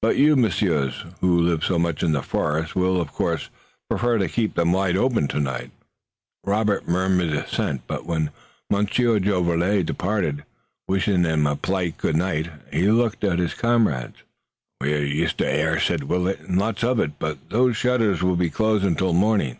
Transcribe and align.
But 0.00 0.16
you, 0.16 0.34
messieurs, 0.34 1.04
who 1.20 1.38
live 1.40 1.62
so 1.62 1.78
much 1.78 2.02
in 2.02 2.10
the 2.10 2.20
forest, 2.22 2.74
will, 2.74 3.00
of 3.00 3.12
course, 3.12 3.48
prefer 3.88 4.18
to 4.18 4.26
keep 4.28 4.56
them 4.56 4.72
wide 4.72 4.96
open 4.96 5.28
tonight." 5.28 5.70
Robert 6.42 6.88
murmured 6.88 7.32
assent, 7.32 7.82
but 7.86 8.04
when 8.04 8.30
Monsieur 8.70 9.20
Jolivet 9.20 9.84
departed, 9.86 10.42
wishing 10.88 11.22
them 11.22 11.46
a 11.46 11.54
polite 11.54 11.96
good 11.96 12.16
night, 12.16 12.50
he 12.72 12.90
looked 12.90 13.22
at 13.22 13.38
his 13.38 13.54
comrades. 13.54 14.16
"We 14.80 14.94
are 14.94 14.98
used 15.04 15.38
to 15.38 15.46
air," 15.48 15.78
said 15.78 16.08
Willet, 16.08 16.40
"and 16.40 16.58
lots 16.58 16.82
of 16.82 16.98
it, 16.98 17.20
but 17.20 17.50
those 17.50 17.76
shutters 17.76 18.20
will 18.20 18.34
be 18.34 18.50
closed 18.50 18.84
until 18.84 19.12
morning. 19.12 19.58